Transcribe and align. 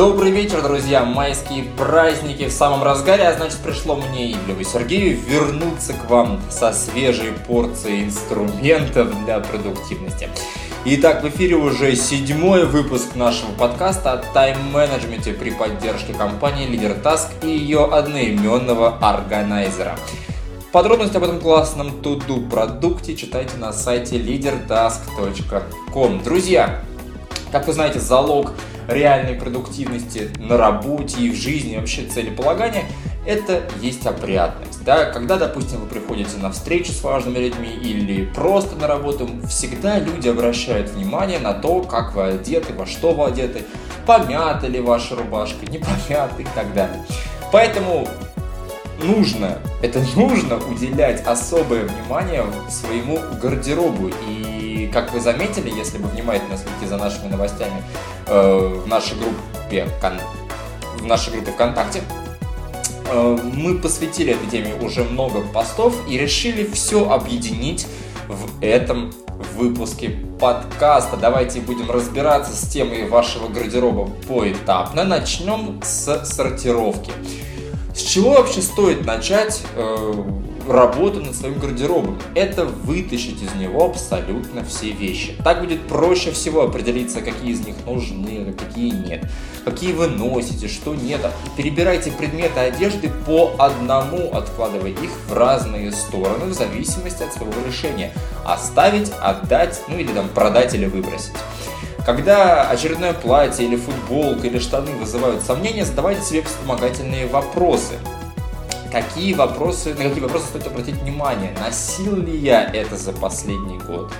Добрый 0.00 0.30
вечер, 0.30 0.62
друзья! 0.62 1.04
Майские 1.04 1.64
праздники 1.76 2.46
в 2.46 2.52
самом 2.52 2.82
разгаре, 2.82 3.28
а 3.28 3.34
значит 3.34 3.58
пришло 3.58 3.96
мне 3.96 4.30
и 4.30 4.36
Льву 4.48 4.64
Сергею 4.64 5.18
вернуться 5.28 5.92
к 5.92 6.08
вам 6.08 6.40
со 6.48 6.72
свежей 6.72 7.32
порцией 7.46 8.04
инструментов 8.04 9.08
для 9.26 9.40
продуктивности. 9.40 10.30
Итак, 10.86 11.22
в 11.22 11.28
эфире 11.28 11.56
уже 11.56 11.94
седьмой 11.96 12.64
выпуск 12.64 13.14
нашего 13.14 13.50
подкаста 13.50 14.12
о 14.12 14.16
тайм-менеджменте 14.32 15.34
при 15.34 15.50
поддержке 15.50 16.14
компании 16.14 16.66
Leader 16.66 17.02
Task 17.02 17.28
и 17.42 17.50
ее 17.50 17.84
одноименного 17.84 18.96
органайзера. 19.02 19.98
Подробности 20.72 21.18
об 21.18 21.24
этом 21.24 21.40
классном 21.40 22.00
туду 22.00 22.40
продукте 22.40 23.14
читайте 23.14 23.58
на 23.58 23.74
сайте 23.74 24.16
leadertask.com. 24.16 26.22
Друзья, 26.22 26.80
как 27.52 27.66
вы 27.66 27.74
знаете, 27.74 28.00
залог 28.00 28.54
реальной 28.88 29.34
продуктивности 29.34 30.30
на 30.38 30.56
работе 30.56 31.20
и 31.20 31.30
в 31.30 31.34
жизни, 31.34 31.76
вообще 31.76 32.04
целеполагания, 32.06 32.84
это 33.26 33.62
есть 33.80 34.06
опрятность. 34.06 34.82
Да? 34.84 35.06
Когда, 35.06 35.36
допустим, 35.36 35.80
вы 35.80 35.86
приходите 35.86 36.36
на 36.38 36.50
встречу 36.50 36.92
с 36.92 37.02
важными 37.02 37.38
людьми 37.38 37.68
или 37.68 38.24
просто 38.24 38.76
на 38.76 38.86
работу, 38.86 39.28
всегда 39.48 39.98
люди 39.98 40.28
обращают 40.28 40.90
внимание 40.90 41.38
на 41.38 41.52
то, 41.52 41.82
как 41.82 42.14
вы 42.14 42.24
одеты, 42.24 42.72
во 42.72 42.86
что 42.86 43.12
вы 43.12 43.26
одеты, 43.26 43.64
помята 44.06 44.66
ли 44.66 44.80
ваша 44.80 45.16
рубашка, 45.16 45.66
не 45.66 45.78
помята 45.78 46.40
и 46.40 46.46
так 46.54 46.72
далее. 46.74 47.04
Поэтому 47.52 48.08
нужно, 49.02 49.58
это 49.82 50.02
нужно 50.16 50.56
уделять 50.56 51.26
особое 51.26 51.84
внимание 51.84 52.44
своему 52.68 53.18
гардеробу. 53.40 54.10
И 54.28 54.90
как 54.92 55.12
вы 55.12 55.20
заметили, 55.20 55.70
если 55.70 55.98
вы 55.98 56.08
внимательно 56.08 56.56
следите 56.56 56.86
за 56.86 56.96
нашими 56.96 57.28
новостями 57.28 57.82
в 58.30 58.86
нашей 58.86 59.16
группе 59.18 59.88
в 61.00 61.06
нашей 61.06 61.32
группе 61.32 61.52
ВКонтакте, 61.52 62.02
э, 63.06 63.38
мы 63.54 63.78
посвятили 63.78 64.34
этой 64.34 64.48
теме 64.48 64.74
уже 64.80 65.04
много 65.04 65.40
постов 65.40 65.96
и 66.08 66.18
решили 66.18 66.64
все 66.66 67.10
объединить 67.10 67.86
в 68.28 68.62
этом 68.62 69.12
выпуске 69.56 70.10
подкаста. 70.38 71.16
Давайте 71.16 71.60
будем 71.60 71.90
разбираться 71.90 72.54
с 72.54 72.68
темой 72.68 73.08
вашего 73.08 73.48
гардероба 73.48 74.10
поэтапно. 74.28 75.04
Начнем 75.04 75.80
с 75.82 76.24
сортировки. 76.24 77.12
С 77.94 78.02
чего 78.02 78.34
вообще 78.34 78.62
стоит 78.62 79.04
начать 79.04 79.62
э, 79.74 80.24
работу 80.72 81.20
над 81.20 81.34
своим 81.34 81.58
гардеробом? 81.58 82.18
Это 82.34 82.64
вытащить 82.64 83.42
из 83.42 83.54
него 83.54 83.84
абсолютно 83.84 84.64
все 84.64 84.90
вещи. 84.90 85.36
Так 85.44 85.60
будет 85.60 85.86
проще 85.86 86.30
всего 86.30 86.62
определиться, 86.62 87.20
какие 87.20 87.52
из 87.52 87.66
них 87.66 87.76
нужны, 87.86 88.46
а 88.48 88.52
какие 88.52 88.90
нет. 88.90 89.24
Какие 89.64 89.92
вы 89.92 90.06
носите, 90.08 90.68
что 90.68 90.94
нет. 90.94 91.20
Перебирайте 91.56 92.10
предметы 92.10 92.60
одежды 92.60 93.10
по 93.26 93.54
одному, 93.58 94.30
откладывая 94.32 94.90
их 94.90 95.10
в 95.28 95.32
разные 95.32 95.92
стороны 95.92 96.46
в 96.46 96.54
зависимости 96.54 97.22
от 97.22 97.32
своего 97.32 97.60
решения. 97.66 98.12
Оставить, 98.44 99.12
отдать, 99.20 99.82
ну 99.88 99.98
или 99.98 100.12
там 100.12 100.28
продать 100.28 100.74
или 100.74 100.86
выбросить. 100.86 101.34
Когда 102.06 102.68
очередное 102.70 103.12
платье 103.12 103.66
или 103.66 103.76
футболка 103.76 104.46
или 104.46 104.58
штаны 104.58 104.92
вызывают 104.92 105.42
сомнения, 105.42 105.84
задавайте 105.84 106.22
себе 106.22 106.42
вспомогательные 106.42 107.26
вопросы. 107.26 107.94
Какие 108.90 109.34
вопросы, 109.34 109.94
на 109.94 110.02
какие 110.02 110.20
вопросы 110.20 110.46
стоит 110.46 110.66
обратить 110.66 110.96
внимание? 110.96 111.54
Носил 111.60 112.16
ли 112.16 112.36
я 112.36 112.64
это 112.64 112.96
за 112.96 113.12
последний 113.12 113.78
год? 113.78 114.12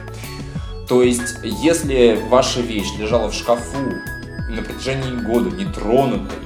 То 0.89 1.03
есть, 1.03 1.39
если 1.43 2.23
ваша 2.29 2.61
вещь 2.61 2.93
лежала 2.97 3.31
в 3.31 3.35
шкафу 3.35 3.79
на 4.49 4.63
протяжении 4.63 5.25
года 5.25 5.51
нетронутой, 5.51 6.39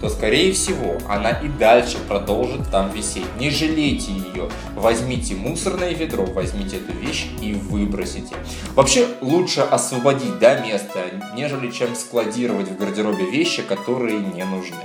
то, 0.00 0.10
скорее 0.10 0.52
всего, 0.52 0.98
она 1.08 1.30
и 1.30 1.48
дальше 1.48 1.96
продолжит 2.06 2.70
там 2.70 2.90
висеть. 2.90 3.24
Не 3.38 3.50
жалейте 3.50 4.12
ее. 4.12 4.50
Возьмите 4.74 5.34
мусорное 5.34 5.94
ведро, 5.94 6.24
возьмите 6.24 6.76
эту 6.76 6.92
вещь 6.92 7.28
и 7.40 7.54
выбросите. 7.54 8.34
Вообще, 8.74 9.06
лучше 9.22 9.60
освободить 9.60 10.38
да, 10.38 10.60
место, 10.60 11.00
нежели 11.34 11.70
чем 11.70 11.94
складировать 11.94 12.68
в 12.68 12.76
гардеробе 12.76 13.24
вещи, 13.30 13.62
которые 13.62 14.18
не 14.18 14.44
нужны. 14.44 14.76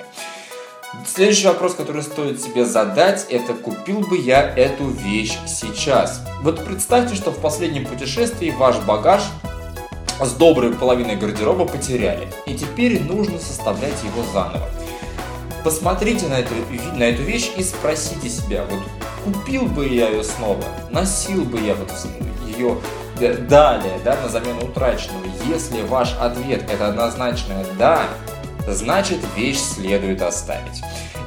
Следующий 1.05 1.47
вопрос, 1.47 1.75
который 1.75 2.01
стоит 2.01 2.41
себе 2.41 2.65
задать, 2.65 3.27
это 3.29 3.53
купил 3.53 4.01
бы 4.01 4.17
я 4.17 4.41
эту 4.41 4.87
вещь 4.87 5.37
сейчас? 5.47 6.21
Вот 6.41 6.65
представьте, 6.65 7.15
что 7.15 7.31
в 7.31 7.39
последнем 7.39 7.85
путешествии 7.85 8.49
ваш 8.51 8.77
багаж 8.79 9.21
с 10.19 10.31
доброй 10.33 10.73
половиной 10.73 11.15
гардероба 11.15 11.65
потеряли, 11.65 12.27
и 12.45 12.55
теперь 12.55 13.01
нужно 13.03 13.39
составлять 13.39 14.03
его 14.03 14.23
заново 14.33 14.69
посмотрите 15.65 16.27
на 16.27 16.35
эту, 16.35 16.53
на 16.93 17.03
эту 17.03 17.23
вещь 17.23 17.49
и 17.57 17.63
спросите 17.63 18.29
себя, 18.29 18.63
вот 18.69 18.81
купил 19.25 19.65
бы 19.65 19.87
я 19.87 20.09
ее 20.09 20.23
снова, 20.23 20.63
носил 20.91 21.43
бы 21.43 21.59
я 21.59 21.73
вот 21.73 21.91
ее 22.45 22.77
далее, 23.49 23.99
да, 24.03 24.15
на 24.21 24.29
замену 24.29 24.65
утраченного. 24.65 25.25
Если 25.47 25.81
ваш 25.81 26.13
ответ 26.19 26.69
это 26.71 26.89
однозначное 26.89 27.65
«да», 27.79 28.03
значит 28.67 29.19
вещь 29.35 29.59
следует 29.59 30.21
оставить. 30.21 30.81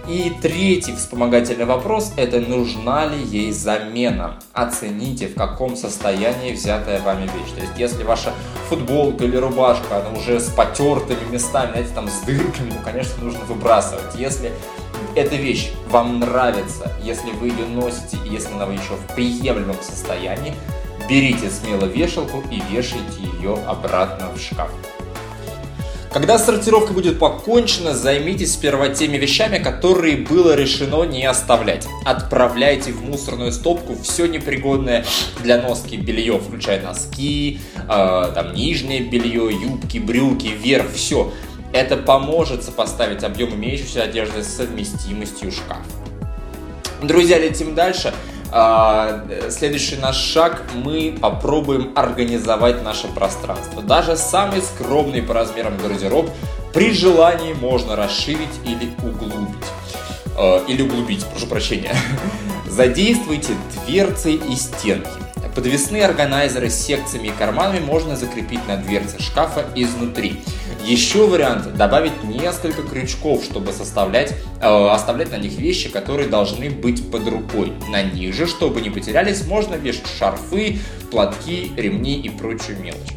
И 0.09 0.33
третий 0.41 0.95
вспомогательный 0.97 1.67
вопрос– 1.67 2.15
это 2.17 2.41
нужна 2.41 3.05
ли 3.05 3.23
ей 3.23 3.53
замена. 3.53 4.39
Оцените, 4.55 5.29
в 5.29 5.35
каком 5.35 5.77
состоянии 5.77 6.55
взятая 6.55 7.03
вами 7.03 7.25
вещь. 7.25 7.53
То 7.55 7.61
есть, 7.61 7.73
если 7.77 8.05
ваша 8.05 8.33
футболка 8.71 9.25
или 9.25 9.37
рубашка, 9.37 9.99
она 9.99 10.19
уже 10.19 10.41
с 10.41 10.49
потертыми 10.49 11.31
местами, 11.31 11.73
знаете, 11.73 11.91
там 11.95 12.09
с 12.09 12.21
дырками, 12.21 12.71
ну, 12.71 12.81
конечно, 12.83 13.23
нужно 13.23 13.41
выбрасывать. 13.45 14.15
Если 14.15 14.51
эта 15.15 15.37
вещь 15.37 15.73
вам 15.91 16.21
нравится, 16.21 16.91
если 17.03 17.31
вы 17.33 17.49
ее 17.49 17.67
носите, 17.67 18.17
и 18.25 18.33
если 18.33 18.55
она 18.55 18.65
еще 18.73 18.95
в 18.95 19.15
приемлемом 19.15 19.77
состоянии, 19.83 20.55
берите 21.07 21.51
смело 21.51 21.85
вешалку 21.85 22.43
и 22.51 22.63
вешайте 22.71 23.23
ее 23.39 23.59
обратно 23.67 24.31
в 24.35 24.41
шкаф. 24.41 24.71
Когда 26.13 26.39
сортировка 26.39 26.95
будет 26.95 27.19
покончена, 27.19 27.95
займитесь 27.95 28.55
сперва 28.55 28.89
теми 28.89 29.19
вещами, 29.19 29.59
которые 29.59 30.17
было 30.17 30.55
решено 30.55 31.05
не 31.05 31.25
оставлять. 31.27 31.87
Отправляйте 32.05 32.93
в 32.93 33.03
мусорную 33.03 33.53
стопку 33.53 33.95
все 34.03 34.27
непригодное 34.27 35.05
для 35.43 35.61
носки 35.61 35.97
белье, 35.97 36.39
включая 36.39 36.81
носки, 36.83 37.61
э, 37.77 38.33
там 38.35 38.55
нижнее 38.55 39.01
белье, 39.01 39.51
юбки, 39.53 39.99
брюки, 39.99 40.49
верх, 40.49 40.91
все. 40.95 41.33
Это 41.73 41.99
поможет 41.99 42.65
сопоставить 42.65 43.23
объем 43.23 43.55
имеющейся 43.55 44.03
одежды 44.03 44.43
с 44.43 44.49
совместимостью 44.49 45.53
шкафа. 45.53 45.83
Друзья, 47.03 47.39
летим 47.39 47.75
дальше. 47.75 48.15
А, 48.51 49.25
следующий 49.51 49.97
наш 49.97 50.17
шаг, 50.17 50.63
мы 50.75 51.17
попробуем 51.21 51.93
организовать 51.95 52.83
наше 52.83 53.09
пространство. 53.09 53.83
Даже 53.83 54.17
самый 54.17 54.63
скромный 54.63 55.23
по 55.23 55.35
размерам 55.35 55.77
гардероб 55.77 56.31
при 56.73 56.93
желании 56.93 57.53
можно 57.53 57.97
расширить 57.97 58.61
или 58.65 58.91
углубить. 59.03 59.67
А, 60.37 60.65
или 60.67 60.83
углубить, 60.83 61.25
прошу 61.27 61.47
прощения. 61.47 61.95
Задействуйте 62.67 63.53
дверцы 63.87 64.33
и 64.33 64.57
стенки. 64.57 65.09
Подвесные 65.55 66.05
органайзеры 66.05 66.71
с 66.71 66.79
секциями 66.79 67.29
и 67.29 67.33
карманами 67.33 67.81
можно 67.81 68.17
закрепить 68.17 68.67
на 68.69 68.77
дверце 68.77 69.21
шкафа 69.21 69.67
изнутри. 69.75 70.41
Еще 70.89 71.27
вариант 71.27 71.77
добавить 71.77 72.25
несколько 72.25 72.81
крючков, 72.81 73.45
чтобы 73.45 73.75
составлять, 73.75 74.35
э, 74.63 74.89
оставлять 74.89 75.31
на 75.31 75.37
них 75.37 75.59
вещи, 75.59 75.91
которые 75.91 76.31
должны 76.31 76.71
быть 76.71 77.11
под 77.11 77.29
рукой. 77.29 77.75
На 77.91 78.03
них 78.03 78.35
чтобы 78.49 78.81
не 78.81 78.89
потерялись, 78.89 79.45
можно 79.45 79.75
вешать 79.75 80.07
шарфы, 80.19 80.79
платки, 81.11 81.73
ремни 81.77 82.19
и 82.19 82.31
прочую 82.31 82.81
мелочь. 82.81 83.13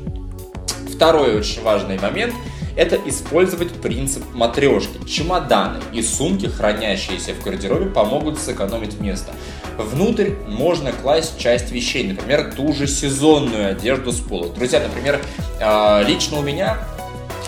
Второй 0.94 1.38
очень 1.38 1.62
важный 1.62 1.98
момент– 1.98 2.34
это 2.76 2.97
использовать 3.06 3.72
принцип 3.82 4.23
матрешки. 4.34 5.08
Чемоданы 5.08 5.79
и 5.94 6.02
сумки, 6.02 6.47
хранящиеся 6.47 7.34
в 7.34 7.41
гардеробе, 7.41 7.85
помогут 7.85 8.38
сэкономить 8.38 9.00
место. 9.00 9.32
Внутрь 9.78 10.32
можно 10.46 10.91
класть 10.91 11.40
часть 11.40 11.72
вещей, 11.72 12.06
например, 12.06 12.53
ту 12.53 12.73
же 12.73 12.85
сезонную 12.85 13.72
одежду 13.72 14.12
с 14.12 14.20
пола. 14.20 14.50
Друзья, 14.50 14.82
например, 14.82 15.22
э, 15.62 16.03
лично 16.06 16.40
у 16.40 16.41
меня 16.41 16.78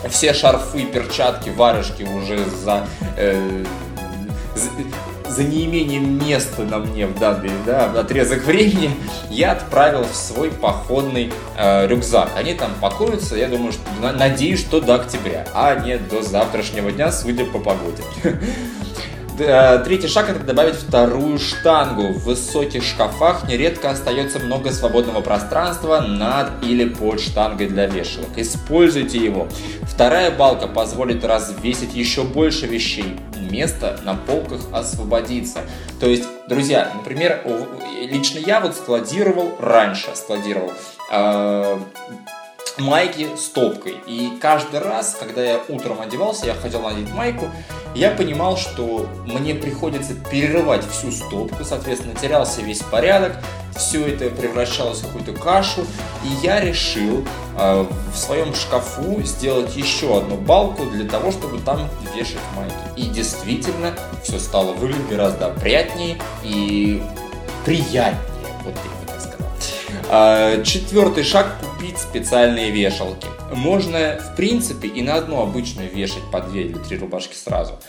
все 0.10 0.34
шарфы, 0.34 0.86
перчатки, 0.86 1.50
варежки 1.50 2.04
уже 2.04 2.44
за, 2.46 2.88
э, 3.18 3.64
за, 4.56 4.70
за 5.30 5.44
неимением 5.44 6.20
места 6.24 6.64
на 6.64 6.80
мне 6.80 7.08
в 7.08 7.18
данный 7.18 7.52
да, 7.66 7.86
отрезок 7.86 8.44
времени 8.46 8.92
я 9.30 9.54
отправил 9.54 10.04
в 10.04 10.16
свой 10.16 10.52
походный 10.52 11.32
э, 11.58 11.88
рюкзак. 11.88 12.30
Они 12.36 12.54
там 12.54 12.72
пакуются, 12.80 13.36
я 13.36 13.48
думаю, 13.48 13.72
что, 13.72 14.12
надеюсь, 14.12 14.60
что 14.60 14.80
до 14.80 14.96
октября, 14.96 15.48
а 15.54 15.76
не 15.76 15.98
до 15.98 16.22
завтрашнего 16.22 16.92
дня, 16.92 17.12
судя 17.12 17.46
по 17.46 17.60
погоде. 17.60 18.04
Э, 19.40 19.80
третий 19.80 20.08
шаг 20.08 20.30
это 20.30 20.40
добавить 20.40 20.76
вторую 20.76 21.40
штангу. 21.40 22.10
В 22.14 22.26
высоких 22.26 22.84
шкафах 22.84 23.48
нередко 23.48 23.90
остается 23.90 24.40
много 24.40 24.72
свободного 24.72 25.22
пространства 25.22 26.02
над 26.02 26.64
или 26.64 26.88
под 26.88 27.20
штангой 27.20 27.68
для 27.68 27.88
вешалок. 27.88 28.30
Используйте 28.36 29.18
его. 29.18 29.48
Вторая 29.84 30.30
балка 30.30 30.68
позволит 30.68 31.24
развесить 31.26 31.96
еще 31.96 32.24
больше 32.24 32.68
вещей. 32.68 33.18
Место 33.50 34.00
на 34.04 34.14
полках 34.14 34.62
освободится. 34.72 35.60
То 36.00 36.08
есть, 36.08 36.26
друзья, 36.48 36.92
например, 36.96 37.42
лично 38.02 38.38
я 38.40 38.60
вот 38.60 38.76
складировал 38.76 39.56
раньше, 39.60 40.10
складировал 40.16 40.72
э, 41.12 41.78
майки 42.78 43.30
с 43.36 43.50
топкой. 43.50 43.98
И 44.08 44.38
каждый 44.42 44.80
раз, 44.80 45.16
когда 45.20 45.44
я 45.44 45.62
утром 45.68 46.02
одевался, 46.02 46.46
я 46.48 46.56
хотел 46.56 46.82
надеть 46.82 47.12
майку, 47.12 47.50
я 47.96 48.12
понимал, 48.12 48.58
что 48.58 49.08
мне 49.26 49.54
приходится 49.54 50.14
перерывать 50.16 50.84
всю 50.90 51.12
стопку, 51.12 51.64
соответственно, 51.64 52.16
терялся 52.16 52.62
весь 52.62 52.80
порядок, 52.80 53.38
все 53.76 54.08
это 54.08 54.30
превращалось 54.30 55.00
в 55.00 55.08
какую-то 55.08 55.34
кашу, 55.34 55.82
и 56.24 56.46
я 56.46 56.60
решил 56.60 57.26
э, 57.58 57.86
в 58.14 58.18
своем 58.18 58.54
шкафу 58.54 59.22
сделать 59.24 59.76
еще 59.76 60.18
одну 60.18 60.38
балку 60.38 60.86
для 60.86 61.08
того, 61.08 61.32
чтобы 61.32 61.60
там 61.60 61.88
вешать 62.16 62.42
майки. 62.56 62.76
И 62.96 63.10
действительно, 63.10 63.94
все 64.24 64.40
стало 64.40 64.74
выглядеть 64.74 65.10
гораздо 65.10 65.48
опрятнее 65.48 66.18
и 66.44 67.02
приятнее. 67.66 68.33
Четвертый 70.64 71.24
шаг– 71.24 71.56
купить 71.62 71.98
специальные 71.98 72.70
вешалки. 72.70 73.28
Можно, 73.52 74.20
в 74.20 74.36
принципе, 74.36 74.88
и 74.88 75.02
на 75.02 75.16
одну 75.16 75.42
обычную 75.42 75.92
вешать 75.92 76.24
по 76.32 76.40
две 76.40 76.64
или 76.64 76.78
три 76.78 76.98
рубашки 76.98 77.36
сразу. 77.36 77.80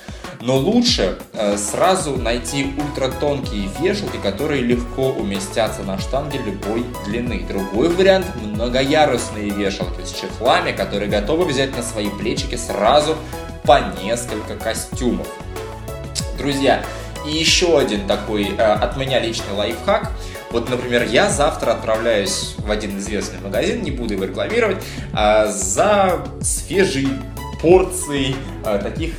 Но 0.40 0.56
лучше 0.56 1.18
э, 1.34 1.58
сразу 1.58 2.16
найти 2.16 2.72
ультратонкие 2.78 3.68
вешалки, 3.78 4.16
которые 4.16 4.62
легко 4.62 5.10
уместятся 5.10 5.82
на 5.82 5.98
штанге 5.98 6.38
любой 6.38 6.86
длины. 7.04 7.44
Другой 7.46 7.88
вариант– 7.88 8.26
многоярусные 8.42 9.50
вешалки 9.50 10.04
с 10.04 10.12
чехлами, 10.12 10.72
которые 10.72 11.10
готовы 11.10 11.44
взять 11.44 11.76
на 11.76 11.82
свои 11.82 12.08
плечики 12.08 12.56
сразу 12.56 13.16
по 13.64 13.80
несколько 14.02 14.56
костюмов. 14.56 15.28
Друзья, 16.38 16.82
и 17.26 17.32
еще 17.32 17.78
один 17.78 18.06
такой 18.06 18.54
э, 18.56 18.62
от 18.62 18.96
меня 18.96 19.20
личный 19.20 19.52
лайфхак– 19.54 20.10
вот, 20.54 20.70
например, 20.70 21.08
я 21.08 21.30
завтра 21.30 21.72
отправляюсь 21.72 22.54
в 22.58 22.70
один 22.70 22.96
известный 22.98 23.40
магазин, 23.40 23.82
не 23.82 23.90
буду 23.90 24.14
его 24.14 24.22
рекламировать, 24.22 24.76
а, 25.12 25.48
за 25.48 26.24
свежей 26.42 27.08
порцией 27.60 28.36
а, 28.64 28.78
таких 28.78 29.14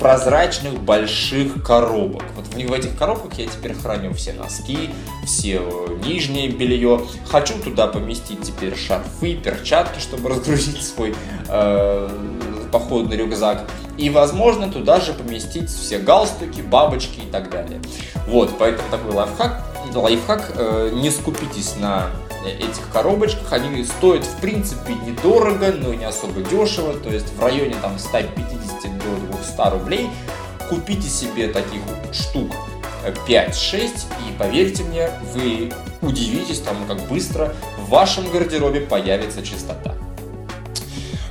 прозрачных 0.00 0.82
больших 0.82 1.62
коробок. 1.62 2.24
Вот 2.34 2.48
в, 2.48 2.54
в 2.54 2.72
этих 2.72 2.98
коробках 2.98 3.38
я 3.38 3.46
теперь 3.46 3.72
храню 3.72 4.12
все 4.14 4.32
носки, 4.32 4.90
все 5.24 5.60
нижнее 6.04 6.48
белье. 6.48 7.02
Хочу 7.28 7.54
туда 7.62 7.86
поместить 7.86 8.42
теперь 8.42 8.76
шарфы, 8.76 9.36
перчатки, 9.36 10.00
чтобы 10.00 10.28
разгрузить 10.30 10.82
свой 10.82 11.14
э, 11.48 12.08
походный 12.72 13.16
рюкзак. 13.16 13.64
И, 13.96 14.10
возможно, 14.10 14.68
туда 14.68 14.98
же 14.98 15.12
поместить 15.12 15.70
все 15.70 16.00
галстуки, 16.00 16.62
бабочки 16.62 17.20
и 17.20 17.30
так 17.30 17.48
далее. 17.48 17.80
Вот, 18.26 18.58
поэтому 18.58 18.88
такой 18.90 19.12
лайфхак 19.12 19.68
лайфхак, 19.94 20.52
э, 20.54 20.90
не 20.94 21.10
скупитесь 21.10 21.76
на 21.76 22.10
этих 22.44 22.88
коробочках, 22.92 23.52
они 23.52 23.84
стоят 23.84 24.24
в 24.24 24.40
принципе 24.40 24.94
недорого, 24.94 25.72
но 25.72 25.92
не 25.94 26.04
особо 26.04 26.40
дешево, 26.42 26.94
то 26.94 27.10
есть 27.10 27.32
в 27.34 27.42
районе 27.42 27.74
там 27.82 27.98
150 27.98 28.98
до 28.98 29.36
200 29.36 29.70
рублей. 29.72 30.10
Купите 30.68 31.08
себе 31.08 31.48
таких 31.48 31.80
штук 32.12 32.52
5-6 33.26 34.06
и 34.28 34.38
поверьте 34.38 34.84
мне, 34.84 35.10
вы 35.34 35.72
удивитесь 36.02 36.60
тому, 36.60 36.84
как 36.86 37.00
быстро 37.08 37.54
в 37.78 37.88
вашем 37.88 38.30
гардеробе 38.30 38.80
появится 38.80 39.42
чистота. 39.42 39.94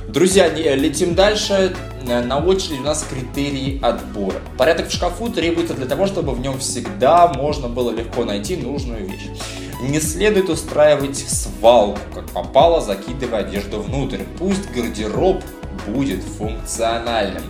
Друзья, 0.08 0.48
летим 0.48 1.14
дальше. 1.14 1.76
Э, 2.08 2.22
на 2.22 2.38
очереди 2.38 2.80
у 2.80 2.84
нас 2.84 3.04
критерии 3.08 3.78
отбора. 3.82 4.40
Порядок 4.56 4.88
в 4.88 4.92
шкафу 4.92 5.28
требуется 5.28 5.74
для 5.74 5.86
того, 5.86 6.06
чтобы 6.06 6.32
в 6.32 6.40
нем 6.40 6.58
всегда 6.58 7.28
можно 7.28 7.68
было 7.68 7.90
легко 7.90 8.24
найти 8.24 8.56
нужную 8.56 9.06
вещь. 9.06 9.28
Не 9.82 10.00
следует 10.00 10.48
устраивать 10.48 11.18
свалку, 11.18 12.00
как 12.14 12.26
попало, 12.30 12.80
закидывая 12.80 13.40
одежду 13.40 13.80
внутрь. 13.80 14.20
Пусть 14.38 14.70
гардероб 14.72 15.42
будет 15.86 16.22
функциональным. 16.22 17.42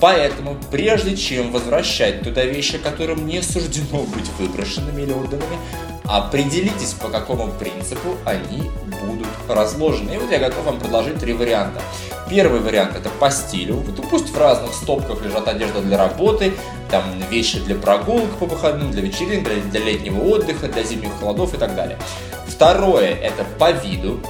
Поэтому, 0.00 0.56
прежде 0.70 1.16
чем 1.16 1.50
возвращать 1.50 2.22
туда 2.22 2.44
вещи, 2.44 2.78
которым 2.78 3.26
не 3.26 3.42
суждено 3.42 4.02
быть 4.02 4.28
выброшенными 4.38 5.02
или 5.02 5.12
отданными, 5.12 5.58
определитесь, 6.04 6.92
по 6.92 7.08
какому 7.08 7.50
принципу 7.52 8.16
они 8.24 8.70
будут 9.06 9.28
разложены. 9.48 10.12
И 10.14 10.18
вот 10.18 10.30
я 10.30 10.38
готов 10.38 10.64
вам 10.64 10.78
предложить 10.78 11.18
три 11.18 11.32
варианта. 11.32 11.80
Первый 12.28 12.60
вариант 12.60 12.96
это 12.96 13.10
по 13.10 13.30
стилю. 13.30 13.76
Вот, 13.76 13.98
ну, 13.98 14.08
пусть 14.08 14.30
в 14.30 14.38
разных 14.38 14.72
стопках 14.72 15.22
лежат 15.22 15.46
одежда 15.46 15.80
для 15.80 15.98
работы, 15.98 16.54
там 16.90 17.02
вещи 17.30 17.58
для 17.60 17.74
прогулок 17.74 18.30
по 18.38 18.46
выходным, 18.46 18.90
для 18.90 19.02
вечеринок, 19.02 19.44
для, 19.44 19.56
для 19.56 19.80
летнего 19.80 20.20
отдыха, 20.20 20.68
для 20.68 20.82
зимних 20.82 21.10
холодов 21.20 21.54
и 21.54 21.58
так 21.58 21.74
далее. 21.74 21.98
Второе 22.46 23.14
это 23.14 23.44
по 23.58 23.72
виду. 23.72 24.20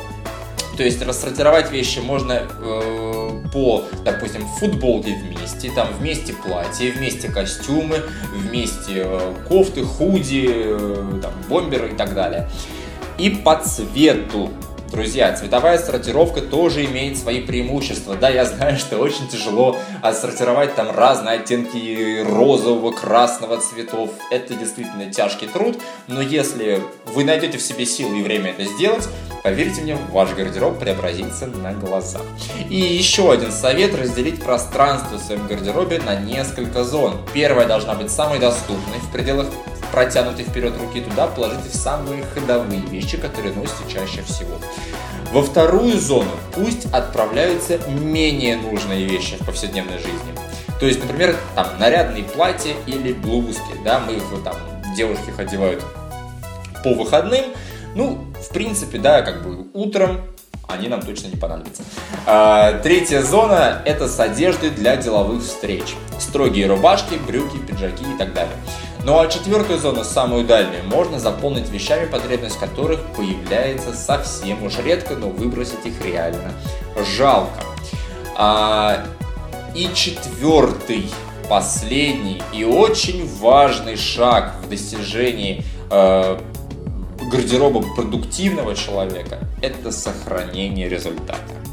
То 0.77 0.83
есть 0.83 1.01
рассортировать 1.03 1.71
вещи 1.71 2.01
можно 2.01 2.43
э, 2.43 3.41
по, 3.53 3.85
допустим, 4.05 4.47
футболке 4.59 5.15
вместе, 5.15 5.71
там 5.71 5.89
вместе 5.99 6.33
платье, 6.33 6.91
вместе 6.91 7.29
костюмы, 7.29 8.03
вместе 8.35 9.05
э, 9.05 9.35
кофты, 9.49 9.85
худи, 9.85 10.47
э, 10.49 11.21
там, 11.23 11.33
бомберы 11.49 11.91
и 11.93 11.95
так 11.95 12.15
далее. 12.15 12.51
И 13.19 13.31
по 13.31 13.57
цвету. 13.57 14.51
Друзья, 14.95 15.33
цветовая 15.33 15.77
сортировка 15.79 16.41
тоже 16.41 16.85
имеет 16.85 17.19
свои 17.19 17.41
преимущества. 17.41 18.15
Да, 18.15 18.29
я 18.29 18.45
знаю, 18.45 18.79
что 18.79 18.99
очень 18.99 19.27
тяжело 19.27 19.77
отсортировать 20.03 20.77
там 20.77 20.89
разные 20.89 21.41
оттенки 21.41 22.23
розового, 22.23 22.93
красного 22.93 23.61
цветов. 23.61 24.11
Это 24.31 24.55
действительно 24.55 25.13
тяжкий 25.13 25.49
труд, 25.49 25.81
но 26.07 26.21
если 26.23 26.81
вы 27.07 27.25
найдете 27.25 27.59
в 27.59 27.63
себе 27.63 27.87
силы 27.87 28.21
и 28.21 28.23
время 28.23 28.53
это 28.53 28.67
сделать, 28.67 29.09
поверьте 29.43 29.81
мне, 29.81 29.99
ваш 30.13 30.31
гардероб 30.31 30.79
преобразится 30.79 31.49
на 31.49 31.73
глазах. 31.73 32.23
И 32.71 32.77
еще 32.77 33.33
один 33.33 33.51
совет– 33.51 33.95
разделить 34.01 34.45
пространство 34.45 35.17
в 35.17 35.21
своем 35.21 35.49
гардеробе 35.49 36.01
на 36.07 36.15
несколько 36.15 36.85
зон. 36.85 37.17
Первая 37.33 37.67
должна 37.67 37.97
быть 37.97 38.13
самой 38.13 38.39
доступной 38.39 38.99
в 39.01 39.11
пределах 39.11 39.49
протянутой 39.95 40.45
вперед 40.45 40.75
руки 40.77 41.01
туда 41.01 41.29
положите 41.29 41.69
самые 41.69 42.25
ходовые 42.35 42.81
вещи, 42.81 43.17
которые 43.17 43.55
носите 43.55 43.85
чаще 43.89 44.23
всего. 44.23 44.59
Во 45.33 45.41
вторую 45.41 46.01
зону 46.01 46.33
пусть 46.53 46.93
отправляются 46.93 47.79
менее 47.89 48.57
нужные 48.57 49.05
вещи 49.05 49.37
в 49.37 49.47
повседневной 49.47 49.99
жизни. 49.99 50.35
То 50.81 50.87
есть, 50.87 51.01
например, 51.01 51.37
там 51.55 51.69
нарядные 51.79 52.25
платья 52.25 52.75
или 52.87 53.13
блузки, 53.13 53.63
да, 53.85 54.01
мы 54.01 54.15
их 54.15 54.25
там 54.43 54.57
девушки 54.97 55.29
их 55.29 55.39
одевают 55.39 55.85
по 56.83 56.93
выходным, 56.95 57.45
ну, 57.95 58.19
в 58.43 58.53
принципе, 58.53 58.99
да, 58.99 59.23
как 59.23 59.45
бы 59.45 59.69
утром 59.75 60.23
они 60.67 60.89
нам 60.89 61.03
точно 61.03 61.29
не 61.29 61.37
понадобятся. 61.37 61.85
А, 62.27 62.81
третья 62.81 63.23
зона– 63.23 63.83
это 63.85 64.09
с 64.09 64.19
одеждой 64.19 64.71
для 64.71 64.97
деловых 64.97 65.45
встреч. 65.45 65.95
Строгие 66.19 66.67
рубашки, 66.67 67.15
брюки, 67.15 67.59
пиджаки 67.59 68.03
и 68.03 68.19
так 68.19 68.33
далее. 68.35 68.57
Ну 69.05 69.19
а 69.19 69.27
четвертую 69.29 69.79
зону, 69.79 70.03
самую 70.03 70.47
дальнюю, 70.47 70.83
можно 70.85 71.21
заполнить 71.21 71.69
вещами, 71.69 72.07
потребность 72.07 72.59
которых 72.59 73.01
появляется 73.15 73.93
совсем 73.93 74.63
уж 74.65 74.79
редко, 74.79 75.15
но 75.15 75.29
выбросить 75.29 75.85
их 75.85 76.03
реально 76.03 76.55
жалко. 77.15 77.63
А, 78.35 79.05
и 79.75 79.91
четвертый, 79.93 81.11
последний 81.51 82.41
и 82.55 82.65
очень 82.65 83.29
важный 83.41 83.97
шаг 83.97 84.55
в 84.65 84.71
достижении 84.71 85.63
э, 85.91 86.39
гардероба 87.31 87.83
продуктивного 87.95 88.75
человека– 88.75 89.41
это 89.63 89.93
сохранение 89.93 90.89
результата. 90.89 91.64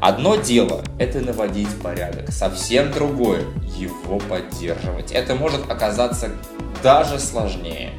Одно 0.00 0.36
дело– 0.36 0.82
это 0.98 1.20
наводить 1.20 1.68
порядок, 1.82 2.32
совсем 2.32 2.90
другое– 2.90 3.42
его 3.76 4.18
поддерживать. 4.18 5.12
Это 5.12 5.34
может 5.34 5.70
оказаться 5.70 6.30
даже 6.82 7.18
сложнее. 7.18 7.92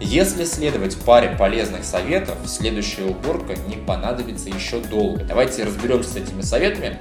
Если 0.00 0.44
следовать 0.44 0.96
паре 0.96 1.36
полезных 1.38 1.84
советов, 1.84 2.36
следующая 2.46 3.04
уборка 3.04 3.54
не 3.68 3.76
понадобится 3.76 4.48
еще 4.48 4.80
долго. 4.80 5.22
Давайте 5.22 5.62
разберемся 5.62 6.10
с 6.10 6.16
этими 6.16 6.42
советами. 6.42 6.98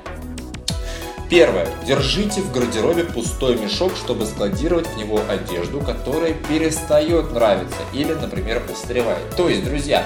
Первое. 1.32 1.68
Держите 1.88 2.42
в 2.42 2.52
гардеробе 2.54 3.06
пустой 3.06 3.58
мешок, 3.58 3.94
чтобы 3.96 4.28
складировать 4.28 4.88
в 4.88 4.98
него 4.98 5.20
одежду, 5.28 5.82
которая 5.82 6.34
перестает 6.34 7.34
нравиться 7.34 7.80
или, 7.92 8.14
например, 8.14 8.62
устаревает. 8.72 9.36
То 9.36 9.50
есть, 9.50 9.66
друзья, 9.66 10.06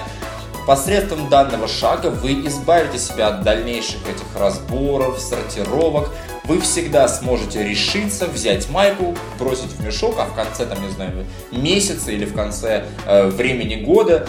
Посредством 0.66 1.28
данного 1.28 1.66
шага 1.66 2.06
вы 2.08 2.46
избавите 2.46 2.98
себя 2.98 3.28
от 3.28 3.42
дальнейших 3.42 4.00
этих 4.08 4.26
разборов, 4.38 5.18
сортировок. 5.18 6.10
Вы 6.44 6.60
всегда 6.60 7.08
сможете 7.08 7.64
решиться, 7.64 8.26
взять 8.26 8.68
майку, 8.70 9.16
бросить 9.38 9.72
в 9.72 9.84
мешок, 9.84 10.16
а 10.18 10.24
в 10.24 10.34
конце, 10.34 10.66
там, 10.66 10.80
не 10.82 10.90
знаю, 10.90 11.26
месяца 11.50 12.10
или 12.10 12.24
в 12.24 12.34
конце 12.34 12.84
э, 13.06 13.28
времени 13.28 13.84
года 13.84 14.28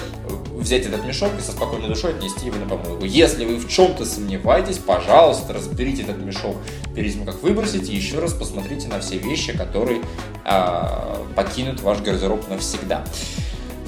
взять 0.63 0.85
этот 0.85 1.05
мешок 1.05 1.31
и 1.37 1.41
со 1.41 1.51
спокойной 1.51 1.89
душой 1.89 2.15
отнести 2.15 2.47
его 2.47 2.57
на 2.57 2.67
помойку. 2.67 3.05
Если 3.05 3.45
вы 3.45 3.57
в 3.57 3.67
чем-то 3.67 4.05
сомневаетесь, 4.05 4.77
пожалуйста, 4.77 5.53
разберите 5.53 6.03
этот 6.03 6.17
мешок 6.17 6.55
перед 6.95 7.13
тем, 7.13 7.25
как 7.25 7.41
выбросить, 7.43 7.89
и 7.89 7.95
еще 7.95 8.19
раз 8.19 8.33
посмотрите 8.33 8.87
на 8.87 8.99
все 8.99 9.17
вещи, 9.17 9.55
которые 9.55 10.01
э, 10.45 11.15
покинут 11.35 11.81
ваш 11.81 11.99
гардероб 11.99 12.47
навсегда. 12.49 13.03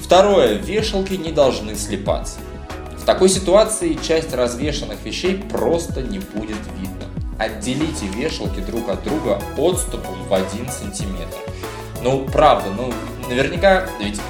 Второе. 0.06 0.54
Вешалки 0.54 1.14
не 1.14 1.32
должны 1.32 1.74
слипаться. 1.74 2.38
В 2.96 3.04
такой 3.04 3.28
ситуации 3.28 3.98
часть 4.00 4.32
развешанных 4.32 5.04
вещей 5.04 5.36
просто 5.36 6.00
не 6.00 6.20
будет 6.20 6.58
видно. 6.78 7.06
Отделите 7.40 8.06
вешалки 8.14 8.60
друг 8.60 8.88
от 8.88 9.02
друга 9.02 9.42
отступом 9.56 10.22
в 10.28 10.32
1 10.32 10.70
сантиметр. 10.70 11.36
Ну, 12.04 12.24
правда, 12.32 12.70
ну, 12.70 12.92
наверняка, 13.28 13.88
ведь 14.00 14.20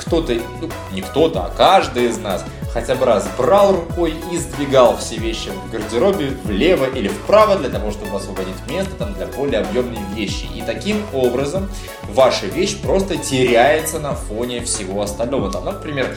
кто-то, 0.00 0.34
ну, 0.60 0.68
не 0.92 1.00
кто-то, 1.00 1.44
а 1.44 1.50
каждый 1.56 2.06
из 2.06 2.18
нас 2.18 2.44
хотя 2.72 2.94
бы 2.94 3.04
раз 3.04 3.28
брал 3.36 3.72
рукой 3.72 4.14
и 4.32 4.38
сдвигал 4.38 4.96
все 4.96 5.16
вещи 5.16 5.50
в 5.50 5.70
гардеробе 5.70 6.28
влево 6.44 6.86
или 6.86 7.08
вправо 7.08 7.56
для 7.56 7.68
того, 7.68 7.90
чтобы 7.90 8.16
освободить 8.16 8.54
место 8.68 8.92
там, 8.98 9.14
для 9.14 9.26
более 9.26 9.60
объемной 9.60 10.00
вещи. 10.14 10.46
И 10.54 10.62
таким 10.62 11.02
образом 11.12 11.70
ваша 12.12 12.46
вещь 12.46 12.78
просто 12.80 13.16
теряется 13.16 13.98
на 13.98 14.14
фоне 14.14 14.60
всего 14.62 15.02
остального. 15.02 15.50
Там, 15.50 15.64
например, 15.64 16.16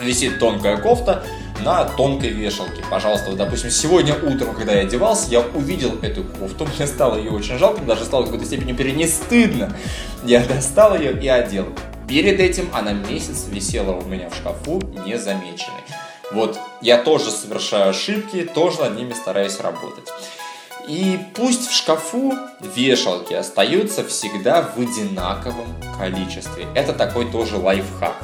висит 0.00 0.38
тонкая 0.38 0.76
кофта, 0.76 1.24
на 1.64 1.84
тонкой 1.84 2.30
вешалке. 2.30 2.82
Пожалуйста, 2.90 3.30
вот, 3.30 3.38
допустим, 3.38 3.70
сегодня 3.70 4.14
утром, 4.14 4.54
когда 4.54 4.72
я 4.72 4.82
одевался, 4.82 5.28
я 5.30 5.40
увидел 5.40 5.98
эту 6.02 6.24
кофту, 6.24 6.66
мне 6.66 6.86
стало 6.86 7.16
ее 7.16 7.30
очень 7.30 7.58
жалко, 7.58 7.82
даже 7.82 8.04
стало 8.04 8.22
в 8.22 8.24
какой-то 8.26 8.46
степени 8.46 8.72
перед 8.72 8.96
ней 8.96 9.08
стыдно. 9.08 9.74
Я 10.24 10.44
достал 10.44 10.96
ее 10.96 11.20
и 11.20 11.28
одел. 11.28 11.66
Перед 12.08 12.40
этим 12.40 12.70
она 12.72 12.92
месяц 12.92 13.44
висела 13.50 13.92
у 13.92 14.02
меня 14.02 14.30
в 14.30 14.34
шкафу 14.34 14.80
незамеченной. 15.04 15.82
Вот 16.32 16.58
я 16.80 16.96
тоже 16.96 17.30
совершаю 17.30 17.90
ошибки, 17.90 18.44
тоже 18.44 18.80
над 18.80 18.96
ними 18.96 19.12
стараюсь 19.12 19.60
работать. 19.60 20.08
И 20.88 21.18
пусть 21.34 21.68
в 21.68 21.74
шкафу 21.74 22.32
вешалки 22.74 23.34
остаются 23.34 24.06
всегда 24.06 24.62
в 24.62 24.80
одинаковом 24.80 25.66
количестве. 25.98 26.66
Это 26.74 26.94
такой 26.94 27.30
тоже 27.30 27.58
лайфхак. 27.58 28.16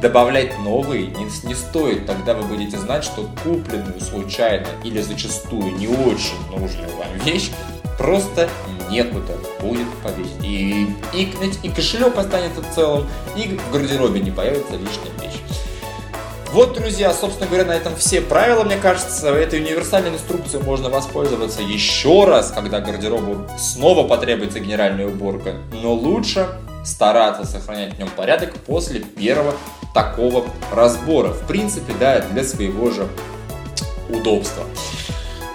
Добавлять 0.00 0.56
новые 0.60 1.08
не, 1.08 1.24
не 1.48 1.54
стоит, 1.54 2.06
тогда 2.06 2.34
вы 2.34 2.46
будете 2.46 2.78
знать, 2.78 3.02
что 3.02 3.28
купленную 3.42 4.00
случайно 4.00 4.68
или 4.84 5.00
зачастую 5.00 5.74
не 5.76 5.88
очень 5.88 6.38
нужную 6.56 6.94
вам 6.96 7.12
вещь 7.24 7.50
просто 7.98 8.48
некуда 8.90 9.34
будет 9.60 9.88
повесить. 10.02 10.42
И, 10.42 10.86
и, 11.12 11.32
и 11.62 11.68
кошелек 11.70 12.16
останется 12.16 12.62
целым, 12.74 13.06
и 13.36 13.58
в 13.58 13.72
гардеробе 13.72 14.20
не 14.20 14.30
появится 14.30 14.72
лишняя 14.72 15.12
вещь. 15.22 15.40
Вот, 16.52 16.72
друзья, 16.72 17.12
собственно 17.12 17.48
говоря, 17.48 17.66
на 17.66 17.72
этом 17.72 17.94
все 17.96 18.20
правила, 18.20 18.64
мне 18.64 18.76
кажется. 18.76 19.28
Этой 19.28 19.60
универсальной 19.60 20.10
инструкцией 20.10 20.62
можно 20.64 20.88
воспользоваться 20.88 21.60
еще 21.60 22.24
раз, 22.24 22.50
когда 22.50 22.80
гардеробу 22.80 23.46
снова 23.58 24.08
потребуется 24.08 24.60
генеральная 24.60 25.06
уборка. 25.06 25.56
Но 25.82 25.92
лучше 25.92 26.48
стараться 26.84 27.44
сохранять 27.44 27.94
в 27.94 27.98
нем 27.98 28.08
порядок 28.08 28.54
после 28.64 29.00
первого 29.00 29.54
такого 29.92 30.46
разбора. 30.72 31.28
В 31.28 31.46
принципе, 31.46 31.92
да, 31.98 32.20
для 32.20 32.44
своего 32.44 32.90
же 32.90 33.08
удобства. 34.08 34.64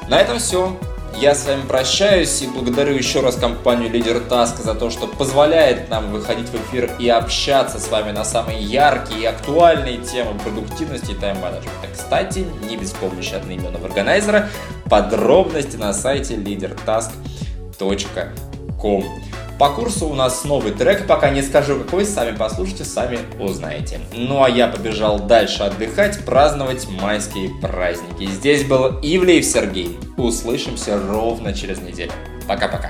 На 0.08 0.20
этом 0.20 0.40
все. 0.40 0.78
Я 1.20 1.36
с 1.36 1.46
вами 1.46 1.68
прощаюсь 1.68 2.42
и 2.42 2.48
благодарю 2.48 2.96
еще 2.96 3.20
раз 3.22 3.36
компанию 3.36 3.92
Лидер 3.92 4.18
Task 4.18 4.64
за 4.64 4.74
то, 4.74 4.90
что 4.90 5.06
позволяет 5.08 5.90
нам 5.90 6.12
выходить 6.12 6.50
в 6.50 6.56
эфир 6.56 6.90
и 6.98 7.08
общаться 7.10 7.80
с 7.80 7.90
вами 7.90 8.12
на 8.12 8.24
самые 8.24 8.60
яркие 8.60 9.22
и 9.22 9.26
актуальные 9.26 9.98
темы 9.98 10.40
продуктивности 10.40 11.12
и 11.12 11.16
тайм-менеджмента. 11.16 11.88
Кстати, 11.94 12.48
не 12.68 12.78
без 12.78 12.92
помощи 12.92 13.36
одноименного 13.36 13.88
органайзера, 13.88 14.50
подробности 14.90 15.76
на 15.76 15.94
сайте 15.94 16.36
leadertask.com. 16.36 19.04
По 19.62 19.70
курсу 19.70 20.08
у 20.08 20.16
нас 20.16 20.44
новый 20.44 20.72
трек, 20.72 21.06
пока 21.06 21.30
не 21.30 21.44
скажу 21.44 21.78
какой, 21.78 22.04
сами 22.04 22.36
послушайте, 22.36 22.84
сами 22.84 23.20
узнаете. 23.40 24.00
Ну 24.12 24.44
а 24.44 24.50
я 24.50 24.68
побежал 24.68 25.20
дальше 25.20 25.62
отдыхать, 25.62 26.26
праздновать 26.26 26.88
майские 26.90 27.52
праздники. 27.62 28.26
Здесь 28.26 28.64
был 28.64 29.00
Ивлеев 29.04 29.46
Сергей. 29.46 30.00
Услышимся 30.18 31.00
ровно 31.00 31.54
через 31.54 31.80
неделю. 31.80 32.12
Пока-пока. 32.48 32.90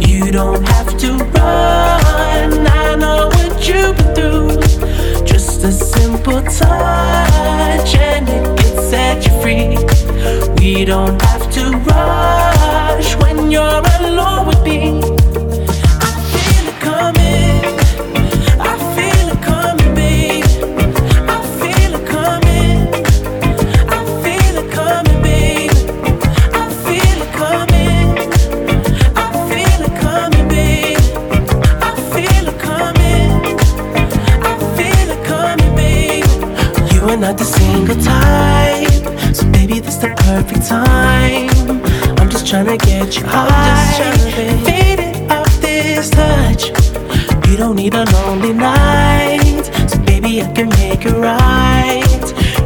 You 0.00 0.30
don't 0.30 0.66
have 0.68 0.96
to 0.98 1.12
run. 1.12 2.66
I 2.66 2.96
know 2.96 3.28
what 3.28 3.68
you've 3.68 3.96
been 3.96 4.14
through. 4.14 5.24
Just 5.24 5.64
a 5.64 5.72
simple 5.72 6.42
touch 6.42 7.94
and 7.96 8.28
it 8.28 8.58
can 8.58 8.76
set 8.90 9.26
you 9.26 9.32
free. 9.42 9.76
We 10.58 10.84
don't 10.84 11.20
have 11.22 11.50
to 11.52 11.70
rush 11.78 13.16
when 13.16 13.50
you're 13.50 13.62
alone 13.62 14.09
perfect 40.30 40.68
time. 40.68 41.50
I'm 42.20 42.30
just 42.30 42.46
trying 42.46 42.66
to 42.66 42.76
get 42.76 43.16
you 43.16 43.24
high. 43.26 44.16
Faded 44.64 45.28
off 45.28 45.60
this 45.60 46.08
touch. 46.08 46.68
You 47.48 47.56
don't 47.56 47.74
need 47.74 47.94
a 47.94 48.04
lonely 48.12 48.52
night. 48.52 49.64
So 49.90 49.98
baby, 50.10 50.40
I 50.40 50.52
can 50.52 50.68
make 50.68 51.04
it 51.04 51.16
right. 51.30 52.22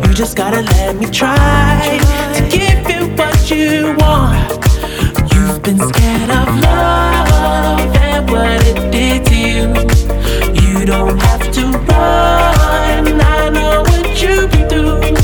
You 0.07 0.13
just 0.13 0.37
gotta 0.37 0.61
let 0.61 0.97
me 0.97 1.07
try 1.07 2.01
to 2.37 2.43
give 2.55 2.81
you 2.93 3.03
what 3.17 3.51
you 3.51 3.97
want. 4.03 4.51
You've 5.33 5.63
been 5.63 5.79
scared 5.79 6.31
of 6.41 6.49
love 6.69 7.81
and 8.09 8.31
what 8.31 8.61
it 8.71 8.79
did 8.93 9.25
to 9.31 9.37
you. 9.57 9.67
You 10.61 10.85
don't 10.85 11.19
have 11.29 11.51
to 11.57 11.63
run. 11.89 13.21
I 13.37 13.49
know 13.57 13.81
what 13.89 14.23
you've 14.23 14.51
been 14.51 14.69
through. 14.69 15.24